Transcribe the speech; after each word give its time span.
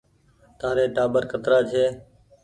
تآري 0.59 0.85
ٽآٻر 0.95 1.23
ڪترآ 1.31 1.59
ڇي۔ 1.71 1.85